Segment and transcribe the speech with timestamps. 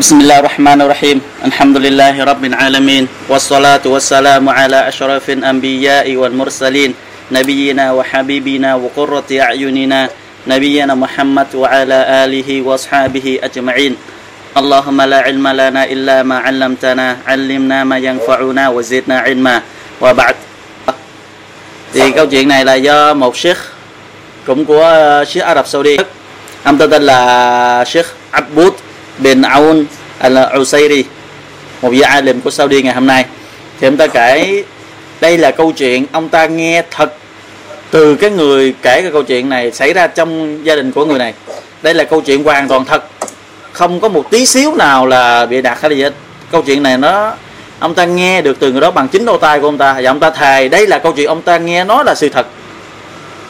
[0.00, 6.94] بسم الله الرحمن الرحيم الحمد لله رب العالمين والصلاة والسلام على أشرف الأنبياء والمرسلين
[7.28, 10.00] نبينا وحبيبنا وقرة أعيننا
[10.48, 13.92] نبينا محمد وعلى آله وأصحابه أجمعين
[14.56, 19.56] اللهم لا علم لنا إلا ما علمتنا علمنا ما ينفعنا وزدنا علما
[20.00, 20.36] وبعد
[21.92, 23.58] thì câu chuyện này là do một sheikh
[24.46, 25.96] cũng của sheikh Ả Rập Saudi.
[26.64, 28.72] Ông tên là sheikh Abud
[29.22, 29.84] bin Aun
[30.20, 31.02] al-Usairi,
[31.82, 33.24] một vị alim của Saudi ngày hôm nay.
[33.80, 34.62] Thì ông ta kể,
[35.20, 37.14] đây là câu chuyện ông ta nghe thật
[37.90, 41.18] từ cái người kể cái câu chuyện này xảy ra trong gia đình của người
[41.18, 41.34] này.
[41.82, 43.04] Đây là câu chuyện hoàn toàn thật.
[43.72, 46.14] Không có một tí xíu nào là bị đặt hay là gì hết.
[46.52, 47.32] Câu chuyện này nó,
[47.78, 49.96] ông ta nghe được từ người đó bằng chính đôi tay của ông ta.
[50.02, 52.46] Và ông ta thề, đây là câu chuyện ông ta nghe nó là sự thật.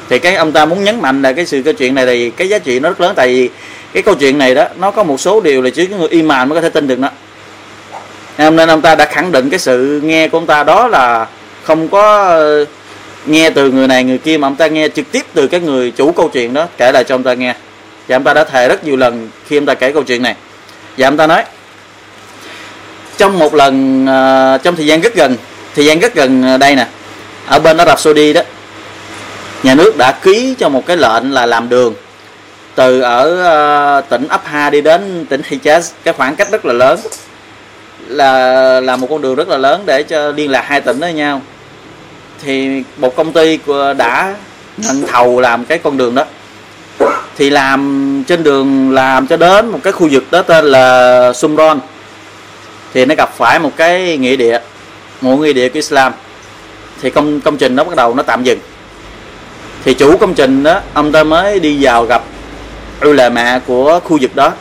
[0.08, 2.48] Thì cái ông ta muốn nhấn mạnh là cái sự câu chuyện này thì cái
[2.48, 3.12] giá trị nó rất lớn.
[3.16, 3.48] Tại vì
[3.92, 6.56] cái câu chuyện này đó nó có một số điều là chỉ người iman mới
[6.56, 7.08] có thể tin được đó.
[8.38, 11.26] nên ông ta đã khẳng định cái sự nghe của ông ta đó là
[11.62, 12.64] không có ờ,
[13.26, 15.90] nghe từ người này người kia mà ông ta nghe trực tiếp từ cái người
[15.90, 17.54] chủ câu chuyện đó kể lại cho ông ta nghe
[18.08, 20.34] và ông ta đã thề rất nhiều lần khi ông ta kể câu chuyện này
[20.98, 21.44] và ông ta nói
[23.16, 25.36] trong một lần uh, trong thời gian rất gần
[25.74, 26.86] thời gian rất gần ờ, đây nè
[27.46, 28.42] ở bên Ả Rập Saudi đó
[29.62, 31.94] nhà nước đã ký cho một cái lệnh là làm đường
[32.74, 37.00] từ ở uh, tỉnh Abha đi đến tỉnh Hijaz cái khoảng cách rất là lớn.
[38.08, 41.12] Là là một con đường rất là lớn để cho liên lạc hai tỉnh với
[41.12, 41.42] nhau.
[42.42, 43.58] Thì một công ty
[43.96, 44.34] đã
[44.76, 46.24] nhận thầu làm cái con đường đó.
[47.36, 51.80] Thì làm trên đường làm cho đến một cái khu vực đó tên là Sumron.
[52.94, 54.58] Thì nó gặp phải một cái nghĩa địa
[55.20, 56.12] một nghĩa địa của Islam.
[57.02, 58.58] Thì công công trình nó bắt đầu nó tạm dừng.
[59.84, 62.22] Thì chủ công trình đó ông ta mới đi vào gặp
[63.06, 64.52] ulama của khu vực đó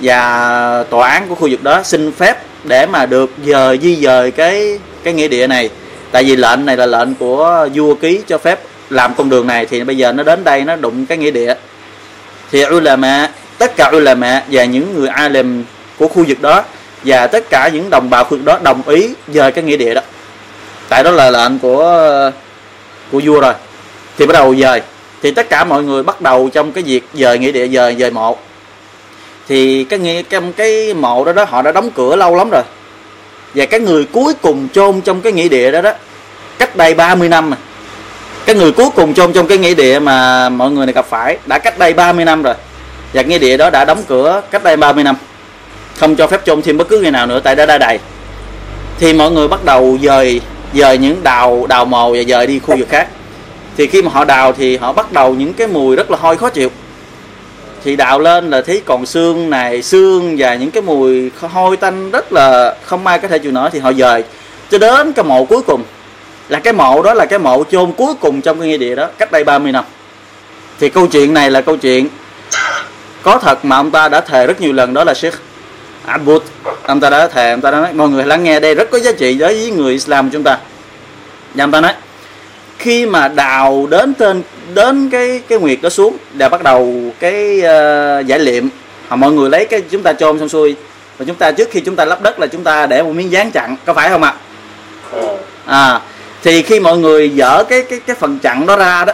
[0.00, 4.30] và tòa án của khu vực đó xin phép để mà được dời di dời
[4.30, 5.70] cái cái nghĩa địa này.
[6.10, 9.66] Tại vì lệnh này là lệnh của vua ký cho phép làm con đường này,
[9.66, 11.54] thì bây giờ nó đến đây nó đụng cái nghĩa địa.
[12.52, 15.64] Thì ulama, tất cả ulama và những người alim
[15.98, 16.64] của khu vực đó
[17.04, 19.94] và tất cả những đồng bào khu vực đó đồng ý dời cái nghĩa địa
[19.94, 20.00] đó.
[20.88, 22.30] Tại đó là lệnh của
[23.12, 23.54] của vua rồi.
[24.18, 24.82] Thì bắt đầu dời
[25.22, 28.10] thì tất cả mọi người bắt đầu trong cái việc dời nghĩa địa dời dời
[28.10, 28.36] mộ.
[29.48, 32.62] Thì cái nghĩa cái, cái mộ đó đó họ đã đóng cửa lâu lắm rồi.
[33.54, 35.92] Và cái người cuối cùng chôn trong cái nghĩa địa đó đó
[36.58, 37.56] cách đây 30 năm mà.
[38.46, 41.38] Cái người cuối cùng chôn trong cái nghĩa địa mà mọi người này gặp phải
[41.46, 42.54] đã cách đây 30 năm rồi.
[43.12, 45.16] Và nghĩa địa đó đã đóng cửa cách đây 30 năm.
[45.96, 47.98] Không cho phép chôn thêm bất cứ người nào nữa tại đã đầy
[48.98, 50.40] thì mọi người bắt đầu dời
[50.74, 53.08] dời những đào đào mồ và dời đi khu vực khác
[53.76, 56.36] thì khi mà họ đào thì họ bắt đầu những cái mùi rất là hôi,
[56.36, 56.70] khó chịu.
[57.84, 62.10] Thì đào lên là thấy còn xương này, xương và những cái mùi hôi tanh
[62.10, 64.24] rất là không ai có thể chịu nổi thì họ dời.
[64.70, 65.82] Cho đến cái mộ cuối cùng.
[66.48, 69.08] Là cái mộ đó là cái mộ chôn cuối cùng trong cái nghĩa địa đó,
[69.18, 69.84] cách đây 30 năm.
[70.80, 72.08] Thì câu chuyện này là câu chuyện
[73.22, 75.34] có thật mà ông ta đã thề rất nhiều lần, đó là Sheikh
[76.06, 76.42] Abud.
[76.82, 78.98] Ông ta đã thề, ông ta đã nói, mọi người lắng nghe đây rất có
[78.98, 80.58] giá trị đối với người Islam của chúng ta.
[81.54, 81.92] Và ông ta nói
[82.86, 84.42] khi mà đào đến trên
[84.74, 88.68] đến cái cái nguyệt đó xuống và bắt đầu cái uh, giải liệm
[89.08, 90.76] à mọi người lấy cái chúng ta chôn xong xuôi.
[91.18, 93.32] Và chúng ta trước khi chúng ta lắp đất là chúng ta để một miếng
[93.32, 94.34] dán chặn có phải không ạ?
[95.64, 96.00] À
[96.42, 99.12] thì khi mọi người dỡ cái cái cái phần chặn đó ra đó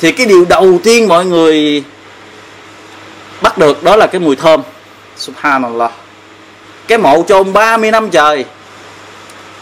[0.00, 1.82] thì cái điều đầu tiên mọi người
[3.42, 4.62] bắt được đó là cái mùi thơm.
[5.16, 5.92] Subhanallah.
[6.88, 8.44] Cái mộ chôn 30 năm trời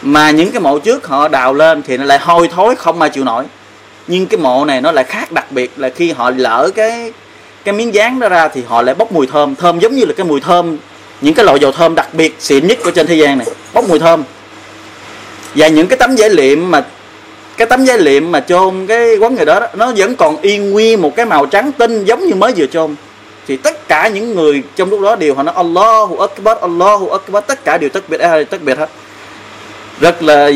[0.02, 3.10] mà những cái mộ trước họ đào lên thì nó lại hôi thối không ai
[3.10, 3.44] chịu nổi.
[4.06, 7.12] Nhưng cái mộ này nó lại khác đặc biệt là khi họ lỡ cái
[7.64, 9.54] cái miếng dán đó ra thì họ lại bốc mùi thơm.
[9.54, 10.76] Thơm giống như là cái mùi thơm
[11.20, 13.88] những cái loại dầu thơm đặc biệt xịn nhất của trên thế gian này bốc
[13.88, 14.24] mùi thơm.
[15.54, 16.84] Và những cái tấm giấy liệm mà
[17.56, 20.70] cái tấm giấy liệm mà chôn cái quán người đó, đó nó vẫn còn yên
[20.70, 22.94] nguyên một cái màu trắng tinh giống như mới vừa chôn.
[23.46, 27.44] Thì tất cả những người trong lúc đó đều họ nói Allahu Akbar Allahu Akbar.
[27.46, 28.91] Tất cả đều tất biệt à, tất biệt hết
[30.00, 30.50] rất là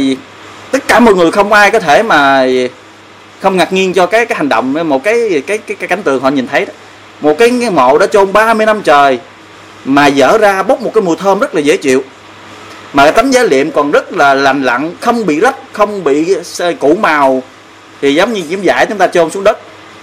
[0.70, 2.46] tất cả mọi người không ai có thể mà
[3.40, 6.22] không ngạc nhiên cho cái cái hành động một cái cái cái, cái cảnh tượng
[6.22, 6.72] họ nhìn thấy đó.
[7.20, 9.18] Một cái, cái mộ đã chôn 30 năm trời
[9.84, 12.04] mà dở ra bốc một cái mùi thơm rất là dễ chịu.
[12.92, 16.36] Mà cái tấm giá liệm còn rất là lành lặn không bị rách không bị
[16.80, 17.42] cũ màu.
[18.00, 19.58] Thì giống như chiếm giải chúng ta chôn xuống đất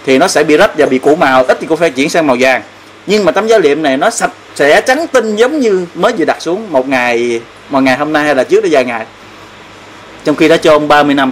[0.05, 2.27] thì nó sẽ bị rách và bị cũ màu ít thì cũng phải chuyển sang
[2.27, 2.61] màu vàng.
[3.07, 6.25] Nhưng mà tấm giá liệm này nó sạch sẽ trắng tinh giống như mới vừa
[6.25, 9.05] đặt xuống một ngày một ngày hôm nay hay là trước đây vài ngày
[10.23, 11.31] trong khi đã chôn 30 năm.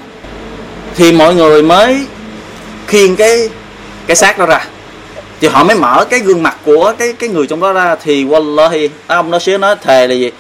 [0.96, 2.06] Thì mọi người mới
[2.88, 3.50] khiêng cái
[4.08, 4.66] cái xác đó ra.
[5.42, 7.96] Thì họ mới mở cái gương mặt của cái cái người trong đó ra.
[7.96, 10.32] Thì wallahi, ông nó sẽ nói thề là gì?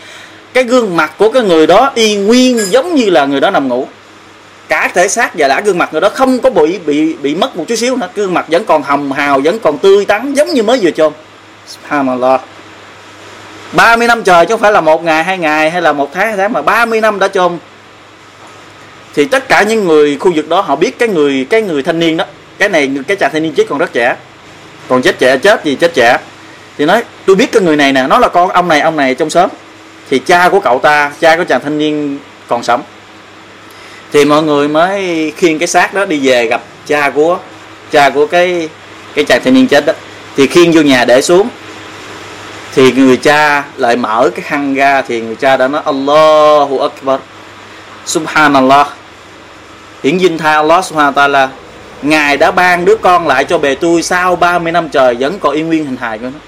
[0.54, 3.68] Cái gương mặt của cái người đó y nguyên giống như là người đó nằm
[3.68, 3.88] ngủ.
[4.70, 7.58] Cả thể xác và đã gương mặt người đó không có bị bị bị mất
[7.58, 8.08] một chút xíu nữa.
[8.16, 11.14] Gương mặt vẫn còn hồng hào, vẫn còn tươi tắn, giống như mới vừa chôn
[11.68, 12.42] subhanallah.
[13.74, 16.28] 30 năm trời chứ không phải là một ngày, hai ngày hay là một tháng,
[16.28, 17.58] hai tháng, mà 30 năm đã chôn
[19.16, 22.00] thì tất cả những người khu vực đó, họ biết cái người cái người thanh
[22.00, 22.26] niên đó.
[22.58, 24.16] Cái này, cái chàng thanh niên chết còn rất trẻ.
[24.88, 26.18] Còn chết trẻ, chết gì chết trẻ.
[26.78, 29.16] Thì nói, tôi biết cái người này nè, nó là con ông này ông này
[29.16, 29.50] trong xóm.
[30.10, 32.18] Thì cha của cậu ta, cha của chàng thanh niên
[32.48, 32.84] còn sống.
[34.14, 37.38] Thì mọi người mới khiêng cái xác đó đi về gặp cha của
[37.92, 38.70] cha của cái
[39.16, 39.94] cái chàng thanh niên chết đó.
[40.38, 41.48] Thì khiêng vô nhà để xuống.
[42.76, 47.20] Thì người cha lại mở cái khăn ra thì người cha đã nói, Allahu Akbar.
[48.06, 48.88] Subhanallah
[50.04, 51.50] hiển dinh tha Allah Subhanahu ta là
[52.02, 55.56] Ngài đã ban đứa con lại cho bề tôi sau 30 năm trời vẫn còn
[55.56, 56.40] yên nguyên hình hài của nó.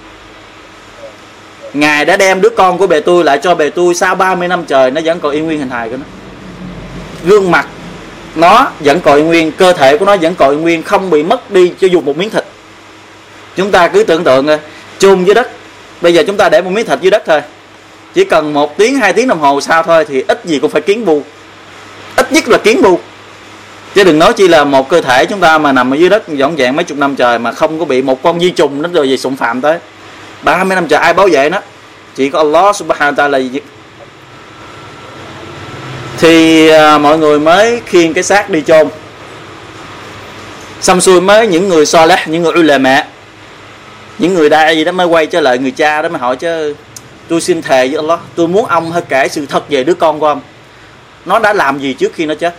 [1.73, 4.65] Ngài đã đem đứa con của bề tôi lại cho bề tôi sau 30 năm
[4.65, 6.03] trời nó vẫn còn yên nguyên hình hài của nó.
[7.25, 7.67] Gương mặt
[8.35, 11.23] nó vẫn còn yên nguyên, cơ thể của nó vẫn còn yên nguyên, không bị
[11.23, 12.43] mất đi cho dù một miếng thịt.
[13.55, 14.47] Chúng ta cứ tưởng tượng
[14.99, 15.51] chôn dưới đất.
[16.01, 17.41] Bây giờ chúng ta để một miếng thịt dưới đất thôi.
[18.13, 20.81] Chỉ cần một tiếng, hai tiếng đồng hồ sau thôi thì ít gì cũng phải
[20.81, 21.21] kiến bu.
[22.15, 22.99] Ít nhất là kiến bu
[23.95, 26.27] chứ đừng nói chi là một cơ thể chúng ta mà nằm ở dưới đất
[26.27, 28.89] dọn dẹn mấy chục năm trời mà không có bị một con vi trùng nó
[28.93, 29.79] rồi gì xụng phạm tới.
[30.41, 31.59] 30 năm trời ai bảo vệ nó?
[32.15, 33.59] Chỉ có Allah subhanahu wa ta'ala
[36.19, 38.87] thì à, mọi người mới khiêng cái xác đi chôn.
[40.81, 43.03] Xong xuôi mới những người so lét những người ulama
[44.21, 46.75] những người đại gì đó mới quay trở lại người cha đó mới hỏi chứ
[47.27, 50.19] tôi xin thề với Allah tôi muốn ông hãy kể sự thật về đứa con
[50.19, 50.41] của ông.
[51.25, 52.55] Nó đã làm gì trước khi nó chết?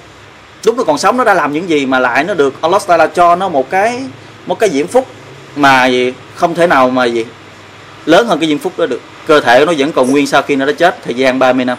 [0.64, 2.54] Lúc nó còn sống nó đã làm những gì mà lại nó được.
[2.60, 4.02] Allah Taala cho nó một cái
[4.46, 5.06] một cái diễm phúc
[5.56, 7.24] mà gì, không thể nào mà gì,
[8.06, 9.00] lớn hơn cái diễm phúc đó được.
[9.26, 11.78] Cơ thể nó vẫn còn nguyên sau khi nó đã chết thời gian 30 năm.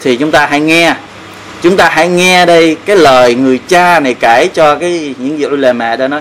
[0.00, 0.94] Thì chúng ta hãy nghe,
[1.62, 5.46] chúng ta hãy nghe đây cái lời người cha này kể cho cái những gì
[5.50, 6.20] lời mẹ đó nói.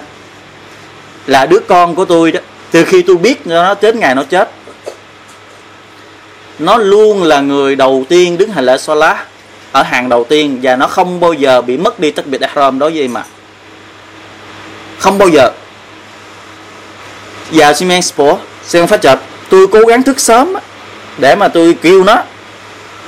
[1.27, 2.39] Là đứa con của tôi đó,
[2.71, 4.51] từ khi tôi biết nó đến ngày nó chết,
[6.59, 9.18] nó luôn là người đầu tiên đứng hành lễ Salah
[9.75, 12.80] ở hàng đầu tiên và nó không bao giờ bị mất đi tất biệt ihram
[12.80, 13.24] đối với mà
[15.00, 15.51] không bao giờ.
[17.51, 19.19] Và Simen Sport xem phát chợt
[19.50, 20.54] tôi cố gắng thức sớm
[21.18, 22.24] để mà tôi kêu nó.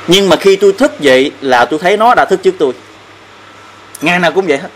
[0.08, 2.74] Nhưng mà khi tôi thức dậy là tôi thấy nó đã thức trước tôi.
[4.02, 4.70] Ngày nào cũng vậy hết.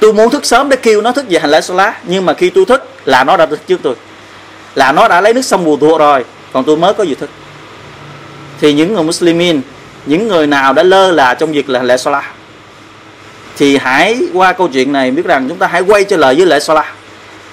[0.00, 2.50] Tôi muốn thức sớm để kêu nó thức dậy hành lễ lá nhưng mà khi
[2.50, 3.94] tôi thức là nó đã thức trước tôi.
[4.74, 7.30] Là nó đã lấy nước xong bù thua rồi, còn tôi mới có gì thức.
[8.60, 9.60] Thì những người muslimin
[10.08, 12.24] những người nào đã lơ là trong việc là lễ Salah?
[13.56, 16.46] Thì hãy qua câu chuyện này biết rằng chúng ta hãy quay trở lại với
[16.46, 16.86] lễ Salah.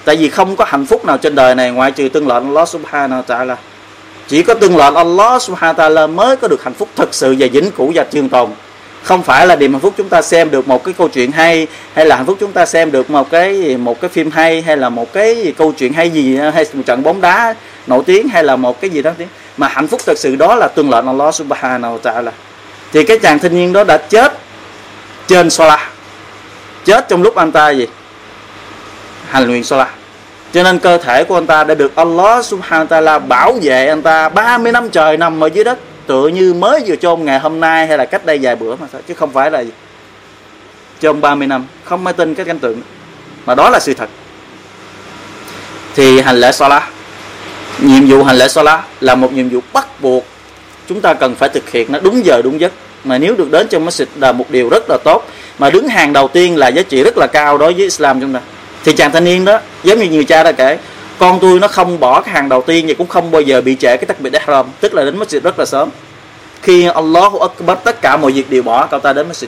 [0.04, 2.68] Tại vì không có hạnh phúc nào trên đời này ngoại trừ tương lệnh Allah
[2.68, 3.56] subhanahu wa ta'ala.
[4.28, 7.36] Chỉ có tương lệnh Allah subhanahu wa ta'ala mới có được hạnh phúc thật sự
[7.38, 8.50] và vĩnh cửu và trường tồn.
[9.02, 11.66] Không phải là niềm hạnh phúc chúng ta xem được một cái câu chuyện hay
[11.94, 14.76] hay là hạnh phúc chúng ta xem được một cái một cái phim hay hay
[14.76, 17.54] là một cái câu chuyện hay gì, hay một trận bóng đá
[17.86, 19.28] nổi tiếng, hay là một cái gì đó tiếng.
[19.56, 22.30] Mà hạnh phúc thật sự đó là tương lệnh Allah subhanahu wa ta'ala
[22.96, 24.32] thì cái chàng thanh niên đó đã chết
[25.26, 25.90] trên sola.
[26.84, 27.86] Chết trong lúc anh ta gì?
[29.28, 29.88] Hành luyện sola.
[30.52, 33.86] Cho nên cơ thể của anh ta đã được Allah subhanahu wa ta'ala bảo vệ
[33.86, 37.38] anh ta 30 năm trời nằm ở dưới đất, tựa như mới vừa chôn ngày
[37.38, 39.70] hôm nay hay là cách đây vài bữa mà thôi, chứ không phải là gì.
[41.00, 42.80] Chôn 30 năm, không ai tin cái cảnh tượng
[43.46, 44.08] mà đó là sự thật.
[45.94, 46.88] Thì hành lễ Salah
[47.78, 50.24] nhiệm vụ hành lễ Salah là một nhiệm vụ bắt buộc
[50.88, 52.72] chúng ta cần phải thực hiện nó đúng giờ, đúng giấc
[53.06, 55.26] mà nếu được đến trong masjid là một điều rất là tốt.
[55.58, 58.32] Mà đứng hàng đầu tiên là giá trị rất là cao đối với Islam chúng
[58.32, 58.40] ta.
[58.84, 60.78] Thì chàng thanh niên đó, giống như nhiều cha đã kể,
[61.18, 63.76] con tôi nó không bỏ cái hàng đầu tiên và cũng không bao giờ bị
[63.76, 64.66] trễ cái tắc biệt ihram.
[64.80, 65.88] Tức là đến masjid rất là sớm.
[66.62, 69.46] Khi Allah Akbar tất cả mọi việc đều bỏ, cậu ta đến masjid.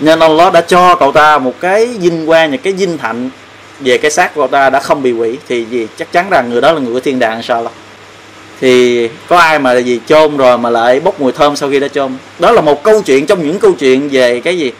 [0.00, 3.30] Nên Allah đã cho cậu ta một cái vinh quang những cái vinh hạnh
[3.80, 6.50] về cái xác của cậu ta đã không bị quỷ thì gì chắc chắn rằng
[6.50, 7.70] người đó là người của thiên đàng sao
[8.60, 11.88] thì có ai mà gì chôn rồi mà lại bốc mùi thơm sau khi đã
[11.88, 12.12] chôn?
[12.38, 14.72] Đó là một câu chuyện, trong những câu chuyện về cái gì?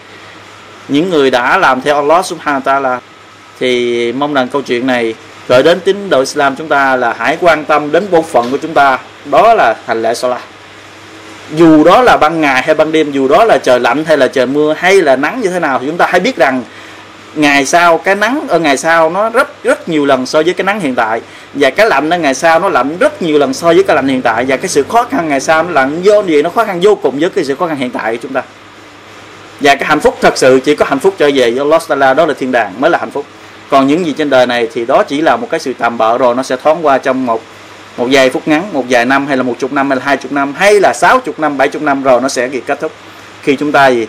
[0.88, 2.98] Những người đã làm theo Allah subhanahu wa ta'ala.
[3.60, 5.14] Thì mong rằng câu chuyện này
[5.48, 8.58] gửi đến tín đồ Islam chúng ta là hãy quan tâm đến bổn phận của
[8.58, 8.98] chúng ta.
[9.24, 10.40] Đó là hành lễ Salah
[11.54, 14.28] dù đó là ban ngày hay ban đêm, dù đó là trời lạnh hay là
[14.28, 16.62] trời mưa hay là nắng như thế nào thì chúng ta hãy biết rằng
[17.34, 20.64] ngày sau, cái nắng ở ngày sau nó rất rất nhiều lần so với cái
[20.64, 21.20] nắng hiện tại.
[21.54, 24.08] Và cái lạnh ở ngày sau nó lạnh rất nhiều lần so với cái lạnh
[24.08, 24.44] hiện tại.
[24.48, 26.94] Và cái sự khó khăn ngày sau nó lạnh vô gì nó khó khăn vô
[26.94, 28.42] cùng với cái sự khó khăn hiện tại của chúng ta.
[29.60, 32.14] Và cái hạnh phúc thật sự chỉ có hạnh phúc trở về do Allah Taala
[32.14, 33.24] đó là thiên đàng mới là hạnh phúc.
[33.70, 36.18] Còn những gì trên đời này thì đó chỉ là một cái sự tạm bợ
[36.18, 37.42] rồi nó sẽ thoáng qua trong một
[37.96, 40.16] một vài phút ngắn, một vài năm hay là một chục năm hay là hai
[40.16, 42.80] chục năm hay là sáu chục năm, bảy chục năm rồi nó sẽ bị kết
[42.80, 42.92] thúc.
[43.42, 44.06] Khi chúng ta gì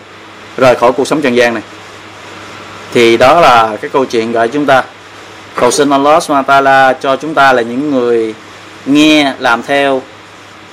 [0.56, 1.62] rời khỏi cuộc sống trần gian này
[2.92, 4.84] thì đó là cái câu chuyện gọi chúng ta.
[5.54, 8.34] Cầu xin Allah SWT cho chúng ta là những người
[8.86, 10.02] nghe, làm theo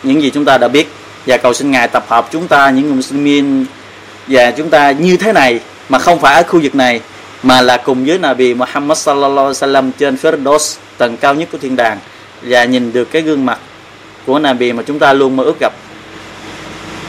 [0.04, 0.88] những gì chúng ta đã biết.
[1.26, 3.66] Và cầu xin ngài tập hợp chúng ta, những người Muslimin,
[4.28, 5.60] và chúng ta như thế này
[5.90, 7.02] mà không phải ở khu vực này,
[7.44, 11.58] mà là cùng với Nabi Muhammad sallallahu alaihi wasallam trên Firdaus, tầng cao nhất của
[11.58, 12.00] thiên đàng,
[12.42, 13.60] và nhìn được cái gương mặt
[14.26, 15.74] của Nabi mà chúng ta luôn mơ ước gặp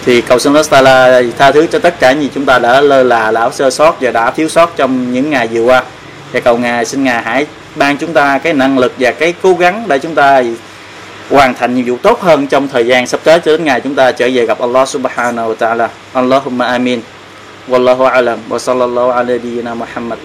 [0.08, 3.02] thì cầu xin Allah tha thứ cho tất cả những gì chúng ta đã lơ
[3.02, 5.82] là lão sơ sót và đã thiếu sót trong những ngày vừa qua.
[6.32, 7.46] Và cầu ngài xin ngài hãy
[7.76, 10.42] ban chúng ta cái năng lực và cái cố gắng để chúng ta
[11.30, 13.94] hoàn thành nhiệm vụ tốt hơn trong thời gian sắp tới cho đến ngày chúng
[13.94, 15.88] ta trở về gặp Allah subhanahu wa ta'ala.
[16.12, 17.00] Allahumma amin.
[17.68, 18.38] Wallahu alam.
[18.48, 20.18] Wa sallallahu alaihi wa Muhammad.